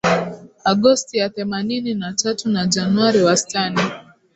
Agosti 0.65 1.17
ya 1.17 1.29
themanini 1.29 1.93
na 1.93 2.13
tatu 2.13 2.49
na 2.49 2.67
Januari 2.67 3.21
wastani 3.21 3.81